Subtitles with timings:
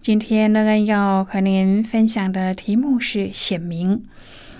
[0.00, 4.02] 今天乐恩要和您分享的题目是显明。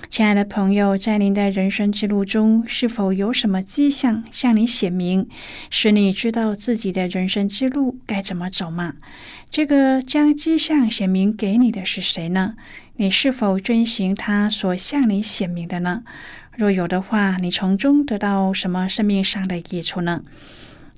[0.09, 5.29] 亲爱的朋友，在您的人生之路中，是否有什么迹象向你显明，
[5.71, 8.95] 使你知道自己的人生之路该怎么走吗？
[9.49, 12.57] 这个将迹象显明给你的是谁呢？
[12.97, 16.03] 你是否遵循他所向你显明的呢？
[16.57, 20.25] 若有的话，你从中得到什么生命上的益处呢？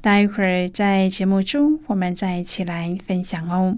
[0.01, 3.77] 待会儿在节目中，我们再一起来分享哦。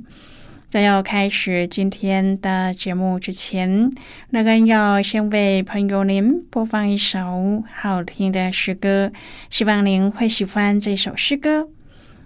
[0.72, 3.92] 在要开始今天的节目之前，
[4.30, 9.12] 乐根要先为朋友您播放一首好听的诗歌，
[9.50, 11.68] 希望您会喜欢这首诗歌。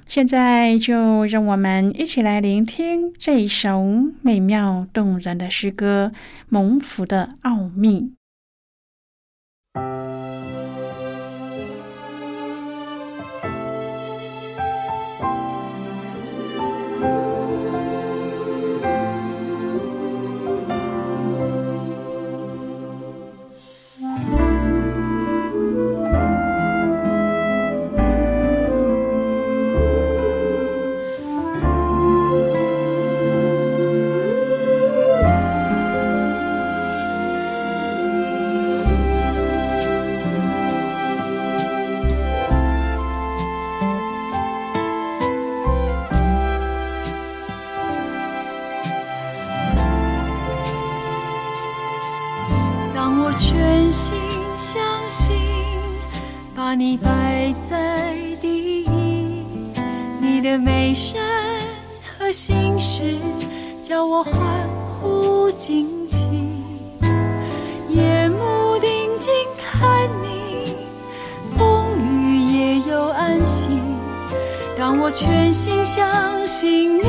[0.06, 3.84] 现在就让我们一起来聆听这一首
[4.22, 6.12] 美妙动人的诗歌
[6.48, 8.00] 《蒙福的奥秘》。
[56.78, 58.88] 你摆在第一，
[60.20, 61.18] 你的美善
[62.18, 63.16] 和心事
[63.82, 64.34] 叫我欢
[65.00, 66.28] 呼惊奇。
[67.88, 70.76] 夜幕定睛看你，
[71.56, 73.80] 风雨也有安心。
[74.76, 77.02] 当我全心相信你，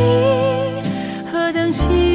[1.29, 2.06] 何等奇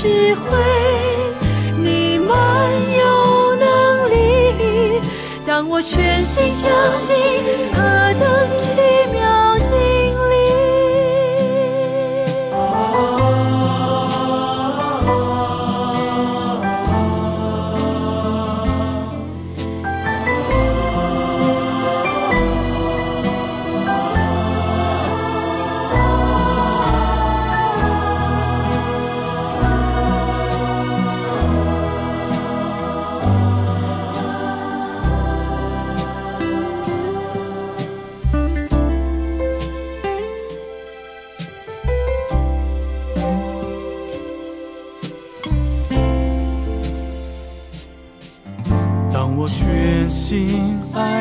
[0.00, 0.56] 智慧，
[1.76, 2.28] 你们
[2.96, 5.00] 有能力。
[5.44, 7.16] 当我全心相信，
[7.74, 7.82] 何
[8.20, 8.70] 等奇
[9.12, 9.18] 妙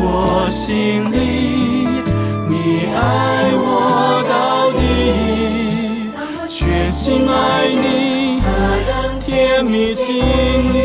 [0.00, 1.16] 我心里，
[2.48, 4.78] 你爱我到底，
[6.48, 8.40] 全心爱你，
[9.20, 10.06] 甜蜜经
[10.72, 10.76] 历。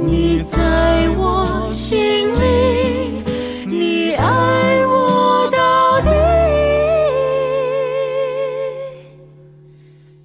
[0.00, 3.22] 你在我心里，
[3.66, 6.08] 你爱我到底。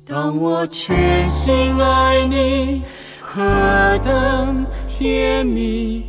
[0.08, 2.82] 当我全心爱你，
[3.22, 3.42] 何
[4.04, 6.09] 等甜蜜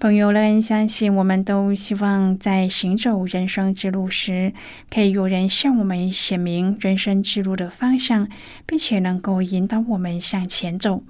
[0.00, 4.52] 朋友，们相信我们都希望在行走人生之路时，
[4.90, 8.28] 可以有人向我们显明人生之路的方向，
[8.66, 11.04] 并且能够引导我们向前走。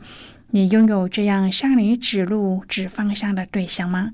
[0.51, 4.13] 你拥有这样向你指路、指方向的对象吗？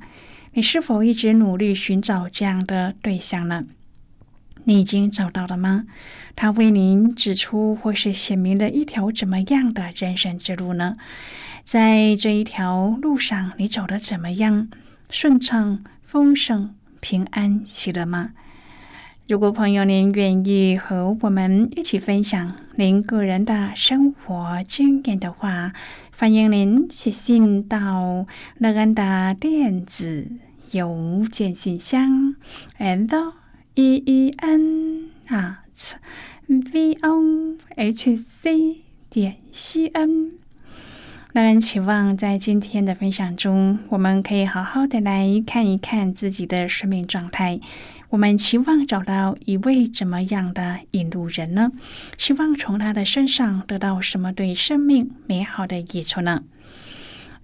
[0.54, 3.64] 你是否一直努力寻找这样的对象呢？
[4.64, 5.84] 你已经找到了吗？
[6.36, 10.96] 他为您指出或是显明了一条怎么样的人生之路呢？
[11.72, 14.68] 在这一条路上，你走得怎么样？
[15.08, 18.32] 顺畅、丰盛、平安、喜乐吗？
[19.28, 25.72] 如果朋友您愿意和我们一起分享您个人的生活经验的话，
[26.18, 28.26] 欢迎您写信到
[28.58, 30.26] 乐安的电子
[30.72, 32.34] 邮件信箱
[32.80, 33.32] ，and
[33.76, 35.94] e e n at
[36.48, 40.39] v o h c 点 c n。
[41.32, 47.60] 乐恩期望在今天的分享中，我们可以好好的来看一看自己的生命状态。
[48.08, 51.70] 我们期望找到一位怎么样的引路人呢？
[52.18, 56.42] 希望从他的身上得到什么对生命美好的益处呢？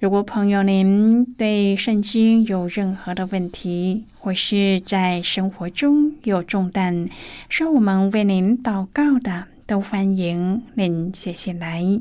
[0.01, 7.09] 如果朋友您对圣经有任何的问题，或是在生活中有重担，
[7.49, 12.01] 需要我们为您祷告的，都欢迎您写信来。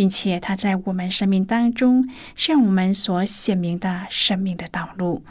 [0.00, 5.22] 并且他在我们生命当中向我们所显明的生命的道路。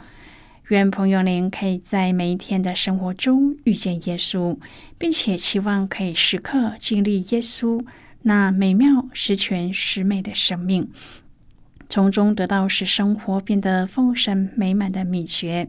[0.68, 4.56] 愿朋友您可以在每一天的生活中遇见耶稣，
[4.96, 7.84] 并且期望可以时刻经历耶稣
[8.22, 10.88] 那美妙、十全十美的生命，
[11.88, 15.68] 从中得到使生活变得丰盛美满的秘诀。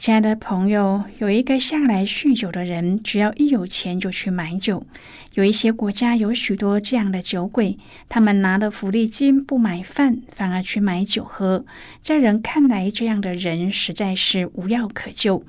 [0.00, 4.86] 亲爱的朋友，有一个向来酗酒的人，只要一有钱就去买酒。
[5.34, 7.76] 有一些国家有许多这样的酒鬼，
[8.08, 11.66] 他们拿了福利金不买饭，反而去买酒喝。
[12.00, 15.44] 在人看来，这样的人实在是无药可救。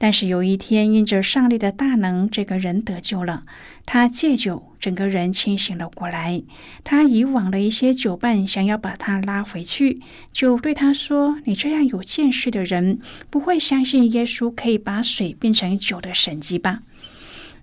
[0.00, 3.42] 但是有一天，因着上帝的大能，这个人得救了。
[3.84, 6.40] 他戒酒，整个人清醒了过来。
[6.84, 10.00] 他以往的一些酒伴想要把他拉回去，
[10.32, 16.82] 就对他说：“你这样有见识的人，不会相信耶稣可以把水变成酒的神迹吧？”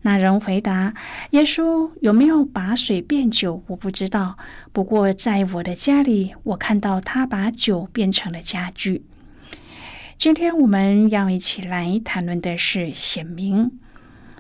[0.04, 0.94] 那人回答
[1.32, 4.38] ：“耶稣有没有把水变酒，我不知道。
[4.74, 9.04] 不过在我的家里，我看到他把酒变成了家具。”
[10.18, 13.80] 今天我们要一起来谈论的是显明。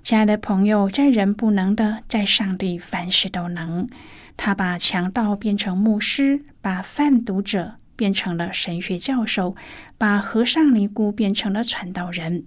[0.01, 3.88] 亲爱的朋友，在人不能的，在上帝凡事都能。
[4.38, 9.55] 他把强盗变成牧师，把贩毒者变成了神学教授，
[9.98, 12.46] 把和尚尼姑变成了传道人。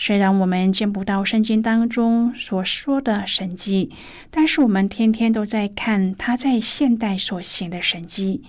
[0.00, 3.90] 虽然我们见不到圣经当中所说的神迹，
[4.30, 8.42] 但是我们天天都在看他在现代所行的神迹。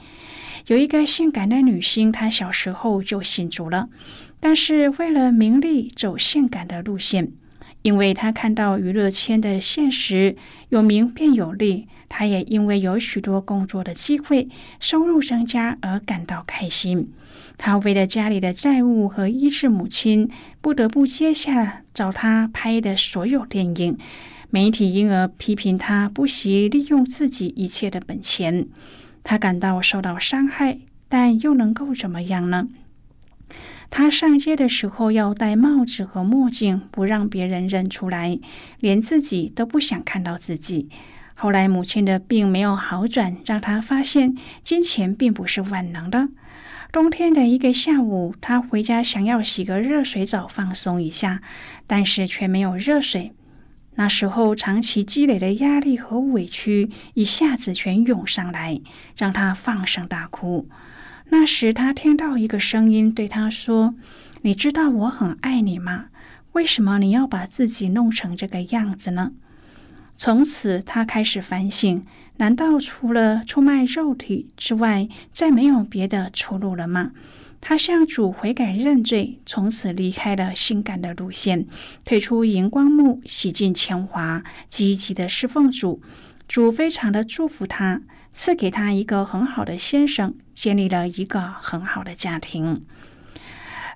[0.67, 3.89] 有一个性感的女星，她小时候就信主了，
[4.39, 7.31] 但是为了名利走性感的路线，
[7.81, 10.35] 因为她看到娱乐圈的现实，
[10.69, 14.49] 有名便有利，他也因为有许多工作的机会，
[14.79, 17.13] 收入增加而感到开心。
[17.57, 23.97] 他为了家里的债务和医治母亲，不得不接下找他拍的所有电影。
[24.49, 28.67] 媒体因而批评他不惜利用自己一切的本钱，
[29.23, 32.67] 他感到受到伤害，但又能够怎么样呢？
[33.91, 38.39] 他上街的时候要戴帽子和墨镜，不让别人认出来，
[38.79, 40.89] 连自己都不想看到自己。
[41.41, 46.27] 后来母亲的病没有好转，让他发现金钱并不是万能的。
[46.91, 51.41] 冬天的一个下午，他回家想要洗个热水澡放松一下，
[51.87, 53.31] 但是却没有热水。
[53.95, 58.81] 那时候，长期积累的压力和委屈一下子全涌上来，
[59.15, 60.67] 让他放声大哭。
[61.29, 63.95] 那时，他听到一个声音对他说
[64.43, 66.07] ：“你知道我很爱你吗？
[66.51, 69.31] 为什么你要把自己弄成这个样子呢？”
[70.19, 72.05] 从此，他开始反省。
[72.35, 77.11] 难道除了出卖肉体之外，再没有别的出路了吗？
[77.61, 81.65] 他向主悔改认罪，从此离开了性感的路线，
[82.03, 86.01] 退出荧光幕，洗尽铅华，积极的侍奉主。
[86.49, 88.01] 主非常的祝福他，
[88.33, 92.83] 赐给他一个很好的先生，建立了一个很好的家庭。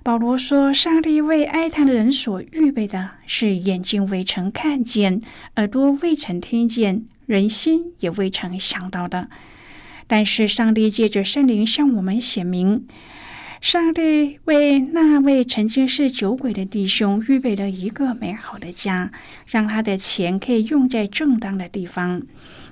[0.04, 5.18] 保罗说：“上帝为哀叹的人所预备的是眼睛未曾看见，
[5.56, 9.30] 耳朵未曾听见。”人心也未曾想到的，
[10.06, 12.86] 但是上帝借着圣灵向我们显明，
[13.62, 19.10] 上帝为那位曾经是酒鬼的弟兄预备了一个美好的家，
[19.46, 22.20] 让他的钱可以用在正当的地方。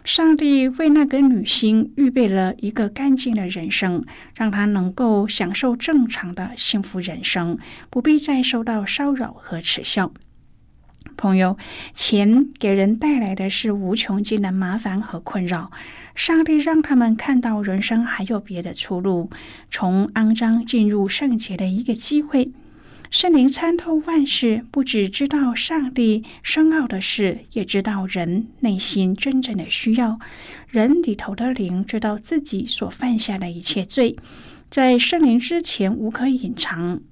[0.04, 4.04] 上帝为那个女性预备了一个干净的人生，
[4.36, 7.56] 让她能够享受正常的幸福人生，
[7.88, 10.12] 不必再受到骚扰和耻笑。
[11.16, 11.56] 朋友，
[11.94, 15.70] 钱给人带来的是无穷尽的麻烦和困扰。
[16.14, 19.30] 上帝让他们看到人生还有别的出路，
[19.70, 22.50] 从肮脏进入圣洁的一个机会。
[23.12, 30.18] 圣灵参透万事，不只知道上帝深奥的事，也知道人内心真正的需要。
[30.68, 34.16] 人里头的灵知道自己所犯下的一切罪，
[34.70, 37.02] 在圣灵之前无可隐藏。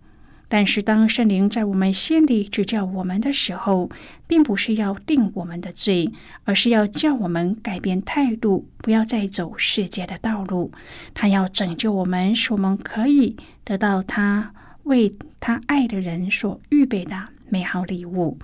[0.49, 3.90] 但是，当圣灵在我们心里指教我们的时候，
[4.26, 6.11] 并不是要定我们的罪，
[6.45, 10.73] 而是要叫我们改变态度，不要再走世界的道路。
[11.12, 18.38] 他要拯救我们，使我们可以得到他为他爱的人所预备的美好礼物。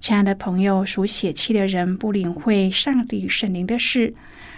[0.00, 4.14] 亲爱的朋友，属血气的人不领会上帝圣灵的事，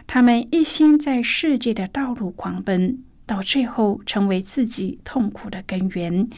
[0.06, 2.98] 他们一心在世界的道路狂奔。
[3.26, 6.28] 到最后，成为自己痛苦的根源。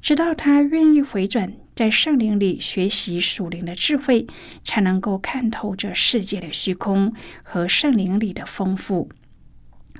[0.00, 4.28] 直到他愿意回转，在圣灵里学习属灵的智慧，
[4.62, 9.08] 才能够看透这世界的虚空和圣灵里的丰富。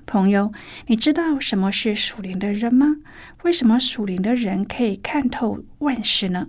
[0.06, 0.52] 朋友，
[0.86, 2.96] 你知道什么是属灵的人吗？
[3.42, 6.46] 为什么属灵的人可以看透万事呢？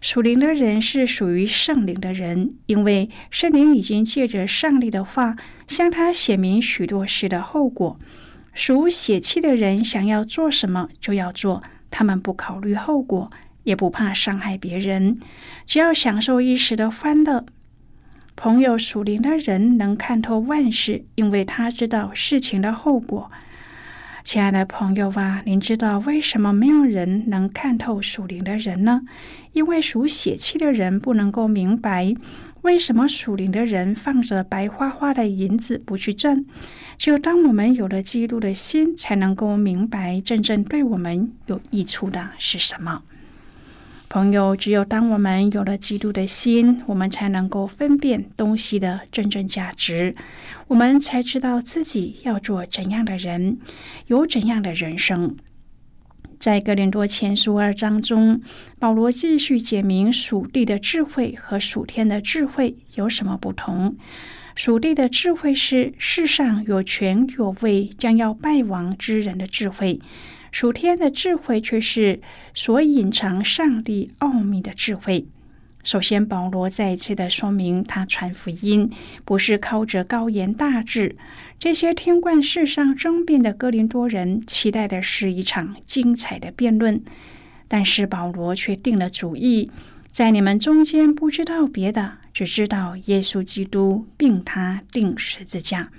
[0.00, 5.36] 属灵的人是属于圣灵的人，因为圣灵已经借着上帝的话，
[5.66, 7.98] 向他显明许多事的后果。
[8.52, 13.30] 属血气的人想要做什么就要做，他们不考虑后果，
[13.62, 15.18] 也不怕伤害别人，
[15.64, 17.46] 只要享受一时的欢乐。
[18.40, 23.32] 朋友属灵的人能看透万事，因为他知道事情的后果。
[24.22, 29.00] 亲爱的朋友啊，您知道为什么没有人能看透属灵的人呢？
[29.54, 32.14] 因为属血气的人不能够明白。
[32.62, 36.46] 为什么属灵的人放着白花花的银子不去挣？
[36.96, 43.02] 只有当我们有了基督的心，才能够明白真正对我们有益处的是什么。
[44.08, 50.14] 朋友，只有当我们有了基督的心，我们才能够分辨东西的真正价值，
[50.66, 53.58] 我们才知道自己要做怎样的人，
[54.06, 55.36] 有怎样的人生。
[56.38, 58.40] 在哥林多前书二章中，
[58.78, 63.96] 保罗继续解明属地的智慧和属天的智慧有什么不同。
[64.54, 70.00] 属地的智慧是世上有权有位将要败亡之人的智慧，
[70.50, 72.20] 属天的智慧却是
[72.54, 75.26] 所隐藏上帝奥秘的智慧。
[75.84, 78.90] 首先，保罗再一次的说明，他传福音
[79.24, 81.16] 不是靠着高言大志。
[81.58, 87.02] 这些听惯世上争辩的哥林多人，期待的是一场精彩的辩论。
[87.68, 89.70] 但是保罗却定了主意，
[90.10, 95.90] 在你们中间不知道别的，只知道耶稣基督，并他定十字架。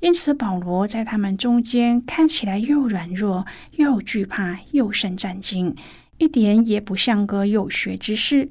[0.00, 5.74] 因此，保罗在他们中间看起来又软弱，又惧怕，又生战惊，
[6.18, 8.50] 一点也不像个有学之士。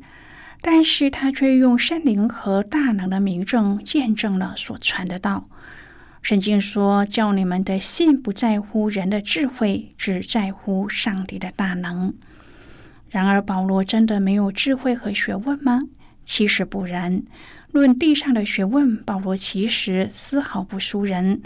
[0.62, 5.48] 但是他却用圣灵和大能的名证见证了所传的道。
[6.24, 12.16] 圣经说：“叫你们的信不在乎人的智慧，只在乎上帝的大能。”
[13.12, 15.84] 然而，保罗真的没有智慧和学问吗？
[16.24, 17.22] 其实不然。
[17.76, 21.42] 论地上的学问，保罗其实丝毫不输人，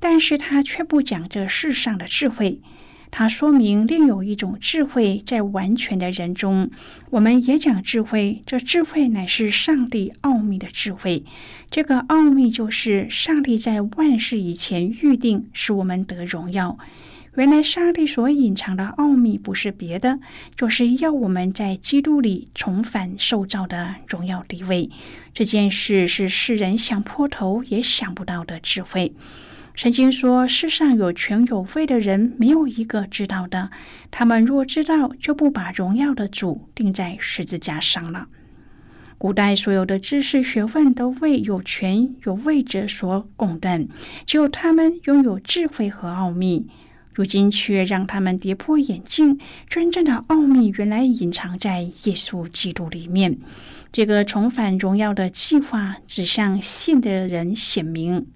[0.00, 2.62] 但是他却不讲这世上的智慧。
[3.10, 6.70] 他说明另有一种智慧在完全的人中。
[7.10, 11.24] 我们也讲智慧，这智慧乃是上帝奥秘的智慧。
[11.70, 16.78] 这个奥秘就是上帝在万事以前预定，使我们得荣耀。
[17.36, 20.20] 原来上帝所隐藏的奥秘不是别的，
[20.56, 24.88] 就是要我们在基督里重返受造的荣耀地位。
[25.32, 29.12] 这件事是世人想破头也想不到的智慧。
[29.74, 33.70] 圣经说，世上有权有位的人，没有一个知道的。
[34.12, 38.28] 他们若知道，就不把荣耀的主钉在十字架上了。
[39.18, 43.88] 古代所有的知识学问都为有权有位者所垄断，
[44.24, 46.68] 只有他们拥有智慧和奥秘。
[47.14, 53.38] 如今却让他们跌破眼镜，真正的奥秘原来隐藏在耶稣基督里面。
[53.92, 58.26] 这个重返荣耀的计划只向信的人显明。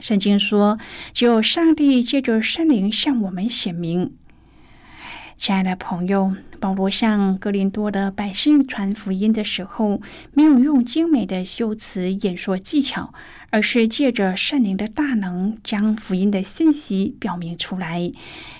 [0.00, 0.78] 圣经说
[1.14, 4.14] ：“只有上帝借着圣灵向我们显明。”
[5.42, 10.00] 亲爱的朋友，保罗向格林多的百姓传福音的时候，
[10.34, 13.12] 没有用精美的修辞演说技巧，
[13.50, 18.12] 而是借着圣灵的大能，将福音的信息表明出来。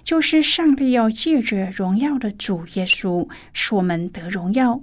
[0.02, 4.80] 就是上帝要借着荣耀的主耶稣，使我们得荣耀。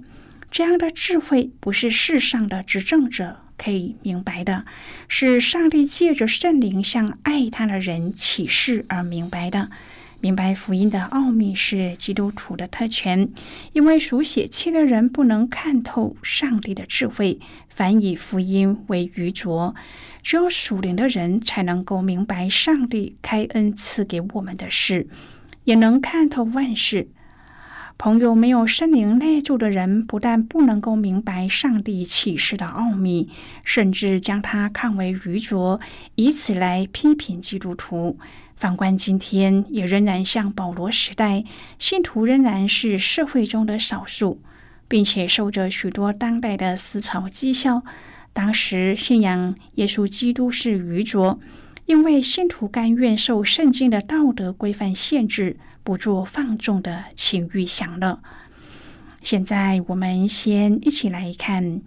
[0.50, 4.64] 这样的智慧，不是世上的执政者可以明白的，
[5.06, 9.68] 是上帝借着圣灵向爱他的人启示而明白的。
[10.22, 13.30] 明白福音的奥秘是基督徒的特权，
[13.72, 19.74] 因为属血气的人不能看透上帝的智慧，反以福音为愚拙；
[20.22, 25.08] 只有属灵的人才能够明白上帝开恩赐给我们的事，
[25.64, 27.08] 也能看透万事。
[27.96, 33.30] 朋友，没有圣灵内住的人，不但不能够明白上帝启示的奥秘，
[33.64, 35.80] 甚至将他看为愚拙，
[36.14, 38.18] 以此来批评基督徒。
[38.60, 41.42] 反观今天，也仍然像保罗时代，
[41.78, 44.38] 信徒仍然是社会中的少数，
[44.86, 47.82] 并且受着许多当代的思潮讥笑。
[48.34, 51.40] 当时信仰耶稣基督是愚拙，
[51.86, 58.20] 因为信徒甘愿受圣经的道德规范限制，不做放纵的情欲享乐。
[59.22, 61.80] 现在，我们先一起来看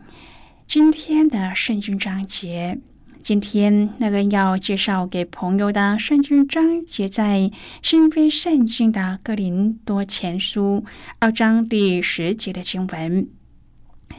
[0.65, 2.79] 今天的圣经章节。
[3.23, 7.49] 今天那个要介绍给朋友的圣经章节，在
[7.81, 10.83] 新约圣经的哥林多前书
[11.19, 13.29] 二章第十节的经文。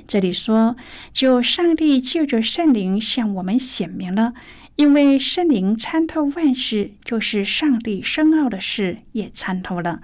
[0.07, 0.77] 这里说
[1.13, 4.33] ：“就上帝借着圣灵向我们显明了，
[4.77, 10.01] 因为圣灵参透万事，就是上帝深奥的事也参透了。”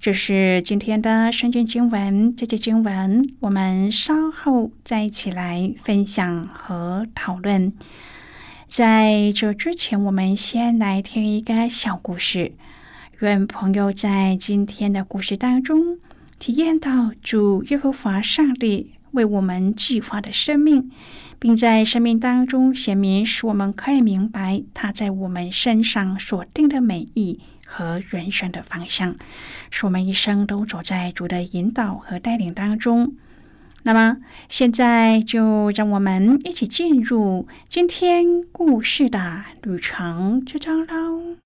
[0.00, 2.34] 这是今天的圣经经文。
[2.34, 7.70] 这节经文我们稍后再一起来分享和讨论。
[8.66, 12.52] 在这之前，我们先来听一个小故事。
[13.18, 15.98] 愿朋友在今天的故事当中
[16.38, 20.90] 体验到主耶和华上帝为我们计划的生命，
[21.38, 27.38] 并在生命当中显明，使我们可以明白他在我们身上所定的美意。
[27.70, 29.14] 和人生的方向，
[29.70, 33.14] 使我们一生都走在主的引导和带领当中。
[33.84, 34.16] 那么，
[34.48, 41.36] 现在就让我们一起进入今天故事的旅程之中喽。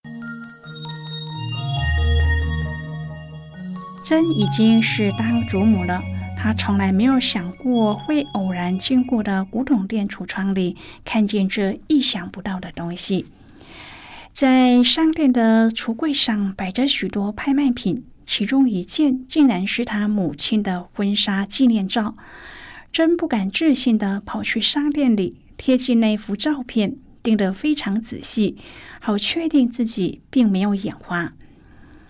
[4.05, 6.03] 真已经是当祖母了，
[6.37, 13.27] 她从来没有想过会偶然经过的古董店橱窗里看见这意想不到的东西。
[14.35, 22.16] 在商店的橱柜上摆着许多拍卖品，其中一件竟然是他母亲的婚纱纪念照。
[22.90, 28.57] 真不敢置信的跑去商店里贴近那幅照片，盯得非常仔细，
[29.01, 31.33] 好确定自己并没有眼花。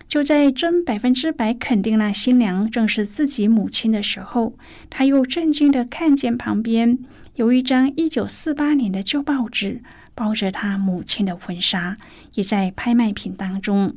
[0.07, 4.57] 就在真百分之百肯定那新娘正是自己母亲的时候，
[4.89, 6.97] 他又震惊的看见旁边
[7.35, 9.83] 有一张一九四八年的旧报纸。
[10.15, 11.97] 包着他母亲的婚纱，
[12.33, 13.93] 也在拍卖品当中。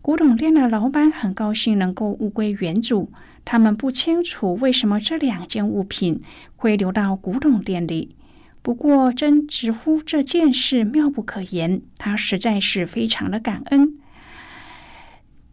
[0.00, 3.12] 古董店的老板很高兴能够物归原主。
[3.44, 6.22] 他们不清楚为什么这两件物品
[6.56, 8.16] 会流到古董店里。
[8.62, 11.82] 不过，真直呼这件事妙不可言。
[11.98, 13.98] 他实在是非常的感恩。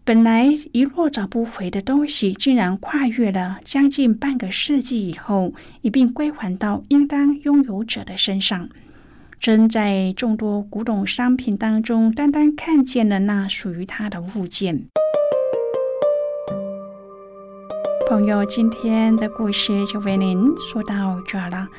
[0.03, 8.69] 本来一落找不回的东西，竟然跨越了将近半个世纪以后，一并归还到应当拥有者的身上。
[9.39, 14.87] 真在众多古董商品当中，单单看见了那属于他的物件。
[18.09, 21.69] 朋友，今天的故事就为您说到这了。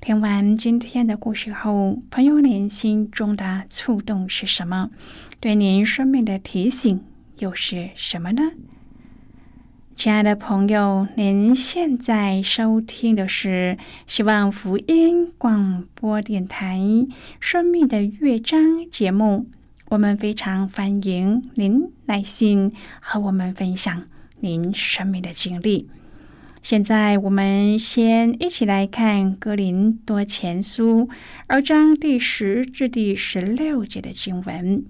[0.00, 4.90] 听完今天的故事后，朋友您心中的触动是什么？
[5.40, 7.04] 对您生命的提醒
[7.38, 8.42] 又是什么呢？
[9.94, 13.76] 亲爱的朋友，您现在收听的是
[14.06, 16.78] 希望福音广播电台
[17.38, 19.46] 《生命的乐章》节目。
[19.90, 24.04] 我们非常欢迎您耐心和我们分享
[24.40, 25.88] 您生命的经历。
[26.62, 31.06] 现在我们先一起来看《哥林多前书》
[31.46, 34.84] 二章第十至第十六节的经文。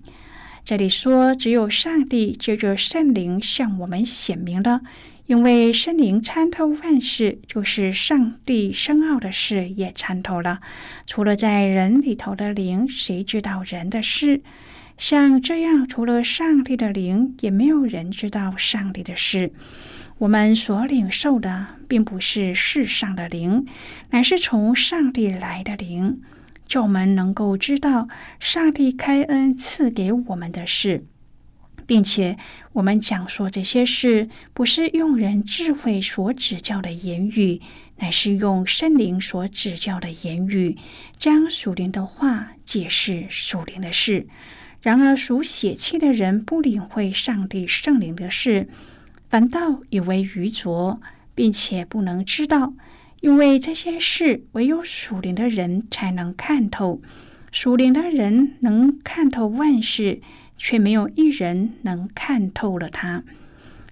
[0.65, 4.81] 这里说，只有上帝借着圣灵向我们显明了，
[5.27, 10.61] 因为圣灵参透万事，就是上帝深奥的事也参透了。
[11.05, 14.41] 除了在人里头的灵，谁知道人的事？
[14.97, 19.53] 像这样，除了上帝的灵，也没有人知道上帝的事。
[20.19, 23.67] 我们所领受的，并不是世上的灵，
[24.11, 26.21] 乃是从上帝来的灵，
[26.73, 28.09] 叫我们能够知道
[28.41, 31.05] 上帝开恩赐给我们的事，
[31.87, 32.39] 并且
[32.73, 37.61] 我们讲说这些事，不是用人智慧所指教的言语，
[37.99, 40.79] 乃是用圣灵所指教的言语，
[41.19, 44.27] 将属灵的话解释属灵的事。
[44.81, 48.71] 然而属血气的人不领会上帝圣灵的事。
[49.29, 50.99] 反倒以为愚拙，
[51.35, 52.73] 并且不能知道，
[53.23, 57.01] 因为这些事唯有属灵的人才能看透。
[57.53, 60.21] 属灵的人能看透万事，
[60.59, 63.23] 却没有一人能看透了他。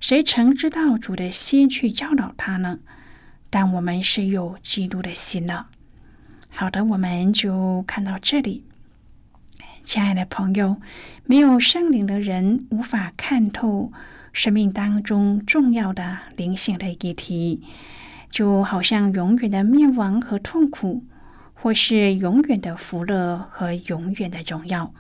[0.00, 2.80] 谁曾知道主的心去教导他呢？
[3.50, 5.68] 但我们是有基督的心了。
[6.48, 8.64] 好的，我们就看到这里。
[9.84, 10.80] 亲爱的朋友，
[11.24, 13.92] 没有圣灵的人无法看透。
[14.32, 17.62] 生命当中重要的灵性的议题，
[18.30, 21.02] 就好像永远的灭亡和痛苦，
[21.52, 24.94] 或是永远的福乐和永远的荣耀。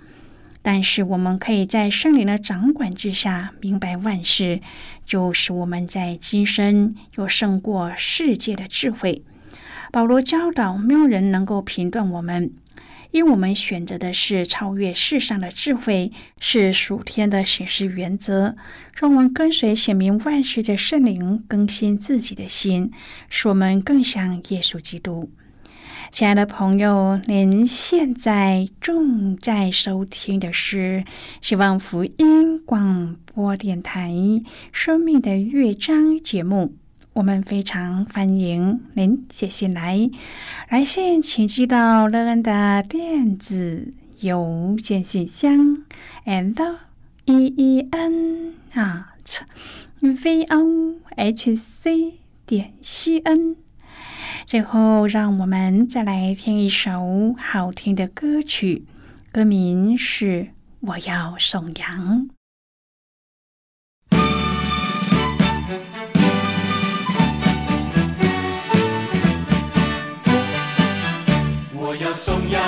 [0.62, 4.60] 但是，我们可以在圣灵的掌管之下明白万事，
[5.06, 9.22] 就使我们在今生又胜过世界的智慧。
[9.90, 12.52] 保罗教导，没有人能够评断我们。
[13.10, 18.56] 因我们选择的是超越世上的智慧，是属天的行事原则，
[18.94, 22.90] 让我们跟随显明万事的圣灵更新自己的心，
[23.28, 25.30] 使我们更像耶稣基督。
[26.12, 31.04] 亲爱的朋友，您现在正在收听的是
[31.40, 34.10] 希望福音广播电台
[34.72, 36.74] 《生命的乐章》节目。
[37.20, 40.08] 我们非常欢迎您写信来，
[40.70, 45.84] 来信请寄到乐恩的电子邮件信箱
[46.24, 46.78] ，and
[47.26, 49.42] e e n at
[50.00, 52.14] v o h c
[52.46, 53.56] 点 c n。
[54.46, 58.86] 最后，让我们再来听一首好听的歌曲，
[59.30, 60.44] 歌名是
[60.80, 62.28] 《我要颂扬》。
[71.90, 72.62] 我要颂扬，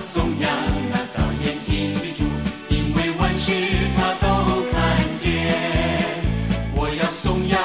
[0.00, 0.48] 颂扬
[0.88, 2.22] 那造眼睛的主，
[2.68, 3.50] 因为万事
[3.96, 5.26] 他都看见。
[6.76, 7.58] 我要颂扬，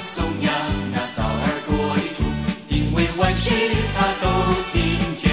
[0.00, 0.54] 颂扬
[0.92, 2.22] 那造耳朵的主，
[2.68, 3.50] 因为万事
[3.96, 4.30] 他都
[4.72, 5.29] 听见。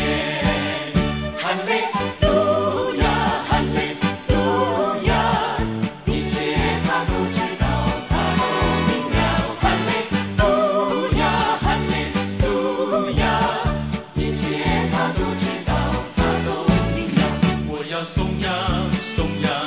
[18.05, 19.66] 松呀松呀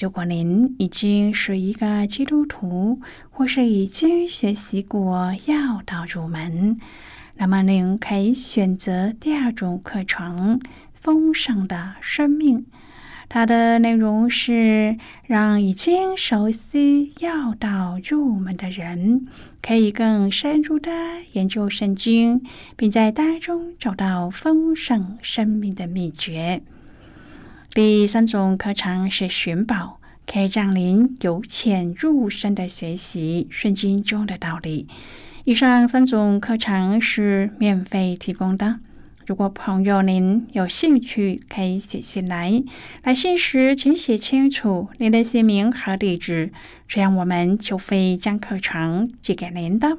[0.00, 6.78] 如果您已经是一个基督徒，或是已经学习过要道入门，
[7.34, 10.60] 那么您可以选择第二种课程
[10.92, 12.60] 《丰盛的生命》。
[13.28, 19.26] 它的内容是让已经熟悉要道入门的人，
[19.60, 20.92] 可以更深入的
[21.32, 22.40] 研究圣经，
[22.76, 26.62] 并在当中找到丰盛生命的秘诀。
[27.80, 34.88] 第三种课程是寻宝，可以让您由浅入深的学习圣经中的道理。
[35.44, 38.80] 以上三种课程是免费提供的。
[39.26, 42.64] 如果朋友您有兴趣，可以写信来。
[43.04, 46.50] 来信时请写清楚您的姓名和地址，
[46.88, 49.98] 这样我们就会将课程寄给您的。